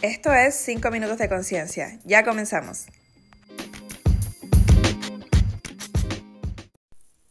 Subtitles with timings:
[0.00, 1.98] Esto es 5 minutos de conciencia.
[2.04, 2.86] Ya comenzamos.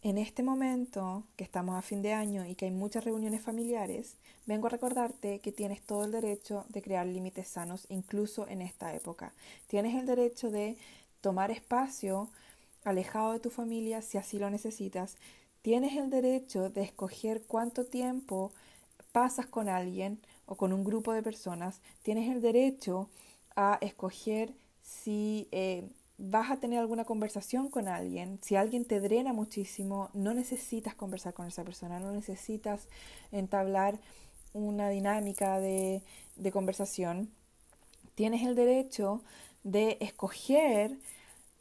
[0.01, 4.17] En este momento, que estamos a fin de año y que hay muchas reuniones familiares,
[4.45, 8.93] vengo a recordarte que tienes todo el derecho de crear límites sanos incluso en esta
[8.93, 9.31] época.
[9.67, 10.75] Tienes el derecho de
[11.21, 12.27] tomar espacio
[12.83, 15.15] alejado de tu familia si así lo necesitas.
[15.61, 18.51] Tienes el derecho de escoger cuánto tiempo
[19.13, 23.09] pasas con alguien o con un grupo de personas, tienes el derecho
[23.55, 28.39] a escoger si eh, vas a tener alguna conversación con alguien.
[28.41, 32.87] Si alguien te drena muchísimo, no necesitas conversar con esa persona, no necesitas
[33.31, 33.99] entablar
[34.53, 36.01] una dinámica de,
[36.51, 37.29] conversación.
[38.15, 39.21] Tienes el derecho
[39.63, 40.97] de escoger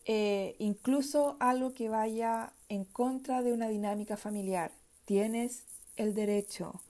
[0.05, 4.71] eh, incluso algo que vaya en contra de una dinámica familiar.
[5.05, 5.65] Tienes
[5.97, 6.81] el derecho.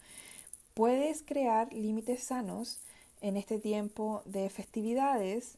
[0.76, 2.80] Puedes crear límites sanos
[3.22, 5.56] en este tiempo de festividades.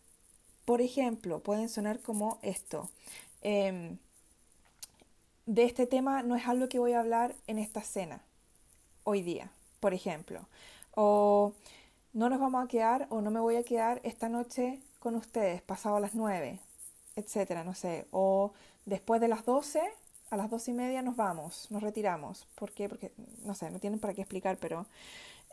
[0.65, 2.89] Por ejemplo, pueden sonar como esto.
[3.43, 3.99] Em,
[5.47, 8.23] de este tema no es algo que voy a hablar en esta cena,
[9.03, 10.47] hoy día, por ejemplo.
[10.95, 11.53] O
[12.13, 15.63] no nos vamos a quedar o no me voy a quedar esta noche con ustedes,
[15.63, 16.61] pasado las nueve,
[17.17, 18.07] etcétera, no sé.
[18.13, 18.53] O
[18.87, 19.83] después de las doce
[20.31, 22.47] a las dos y media nos vamos, nos retiramos.
[22.55, 22.89] ¿Por qué?
[22.89, 23.13] Porque,
[23.45, 24.87] no sé, no tienen para qué explicar, pero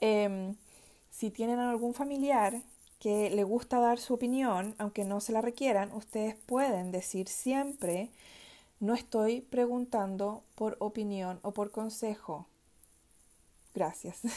[0.01, 0.55] em,
[1.09, 2.61] si tienen algún familiar
[2.99, 8.09] que le gusta dar su opinión, aunque no se la requieran, ustedes pueden decir siempre,
[8.79, 12.47] no estoy preguntando por opinión o por consejo.
[13.73, 14.21] Gracias.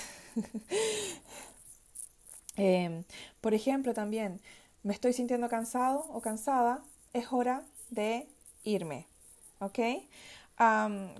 [2.60, 3.04] Em,
[3.40, 4.40] por ejemplo, también,
[4.82, 8.26] me estoy sintiendo cansado o cansada, es hora de
[8.64, 9.06] irme.
[9.60, 9.78] ¿Ok?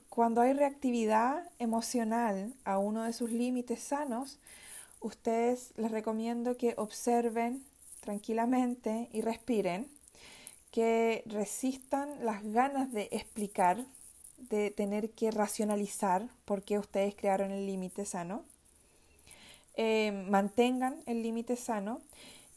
[0.09, 4.41] cuando hay reactividad emocional a uno de sus límites sanos,
[5.01, 7.65] ustedes les recomiendo que observen
[8.01, 9.89] tranquilamente y respiren,
[10.73, 13.85] que resistan las ganas de explicar,
[14.39, 18.43] de tener que racionalizar por qué ustedes crearon el límite sano,
[19.75, 22.01] eh, mantengan el límite sano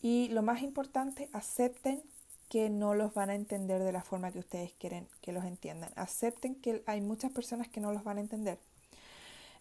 [0.02, 2.02] y lo más importante, acepten
[2.51, 5.89] que no los van a entender de la forma que ustedes quieren que los entiendan.
[5.95, 8.59] Acepten que hay muchas personas que no los van a entender.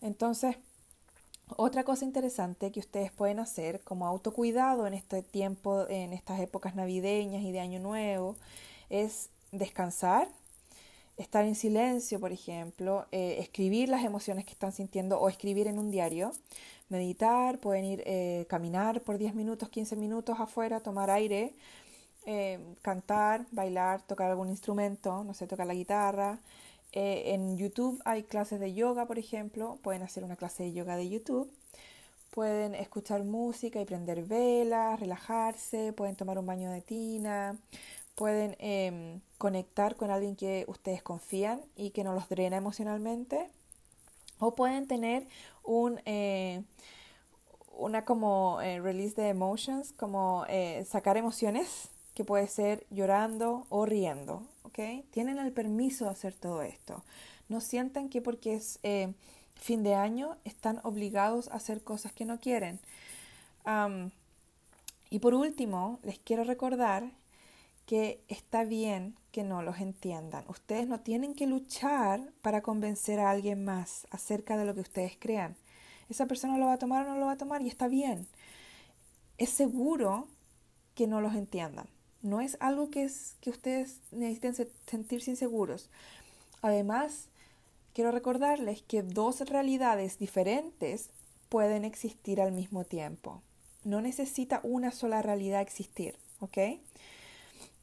[0.00, 0.56] Entonces,
[1.56, 6.74] otra cosa interesante que ustedes pueden hacer como autocuidado en este tiempo, en estas épocas
[6.74, 8.34] navideñas y de Año Nuevo,
[8.88, 10.26] es descansar,
[11.16, 15.78] estar en silencio, por ejemplo, eh, escribir las emociones que están sintiendo o escribir en
[15.78, 16.32] un diario,
[16.88, 21.54] meditar, pueden ir eh, caminar por 10 minutos, 15 minutos afuera, tomar aire,
[22.32, 26.38] eh, cantar, bailar, tocar algún instrumento, no sé, tocar la guitarra.
[26.92, 30.96] Eh, en YouTube hay clases de yoga, por ejemplo, pueden hacer una clase de yoga
[30.96, 31.50] de YouTube.
[32.30, 37.58] Pueden escuchar música y prender velas, relajarse, pueden tomar un baño de tina,
[38.14, 43.48] pueden em, conectar con alguien que ustedes confían y que no los drena emocionalmente.
[44.38, 45.26] O pueden tener
[45.64, 46.62] un, eh,
[47.76, 50.44] una como release de emotions, como
[50.86, 54.78] sacar emociones que puede ser llorando o riendo, ¿ok?
[55.10, 57.04] Tienen el permiso de hacer todo esto.
[57.48, 59.12] No sientan que porque es eh,
[59.54, 62.80] fin de año están obligados a hacer cosas que no quieren.
[65.10, 67.10] y por último, les quiero recordar
[67.86, 70.44] que está bien que no los entiendan.
[70.48, 75.16] Ustedes no tienen que luchar para convencer a alguien más acerca de lo que ustedes
[75.18, 75.56] crean.
[76.08, 78.26] Esa persona lo va a tomar o no lo va a tomar y está bien.
[79.38, 80.28] Es seguro
[80.94, 81.88] que no los entiendan.
[82.22, 85.88] No es algo que, es, que ustedes necesiten sentirse inseguros.
[86.62, 87.26] Además,
[87.94, 91.10] quiero recordarles que dos realidades diferentes
[91.48, 93.42] pueden existir al mismo tiempo.
[93.84, 96.16] No necesita una sola realidad existir.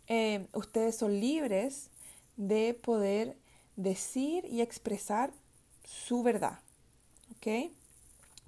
[0.08, 1.90] Eh, ustedes son libres
[2.38, 3.36] de poder
[3.76, 5.32] decir y expresar
[5.84, 6.60] su verdad.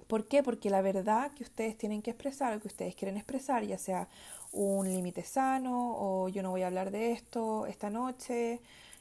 [0.06, 0.42] ¿Por qué?
[0.42, 4.08] Porque la verdad que ustedes tienen que expresar o que ustedes quieren expresar, ya sea
[4.52, 8.60] un límite sano o yo no voy a hablar de esto esta noche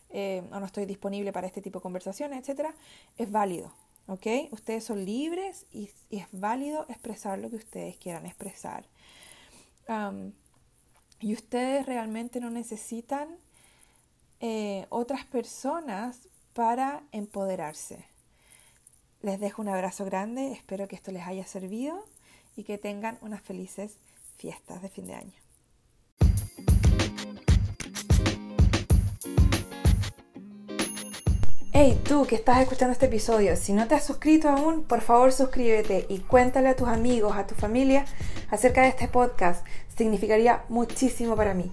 [0.09, 2.73] eh, o no estoy disponible para este tipo de conversaciones, etcétera,
[3.17, 3.71] es válido.
[4.07, 4.25] ¿Ok?
[4.51, 8.85] Ustedes son libres y, es válido expresar lo que ustedes quieran expresar.
[11.19, 13.27] y ustedes realmente no necesitan
[14.39, 18.05] eh, otras personas para empoderarse.
[19.21, 22.05] Les dejo un abrazo grande, espero que esto les haya servido
[22.55, 23.97] y que tengan unas felices
[24.39, 25.33] fiestas de fin de año.
[31.73, 35.31] Hey, tú que estás escuchando este episodio, si no te has suscrito aún, por favor
[35.31, 38.05] suscríbete y cuéntale a tus amigos, a tu familia
[38.49, 39.65] acerca de este podcast.
[39.95, 41.71] significaría muchísimo para mí.